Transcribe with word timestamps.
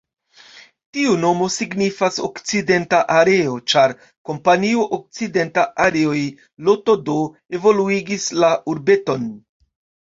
Tiu 0.97 1.11
nomo 1.25 1.49
signifas: 1.55 2.17
'okcidenta 2.27 3.01
areo', 3.17 3.59
ĉar 3.75 3.93
kompanio 4.31 4.87
"Okcidenta 4.99 5.69
Areoj 5.87 6.25
Ltd" 6.71 7.15
evoluigis 7.61 8.29
la 8.45 8.53
urbeton. 8.77 9.33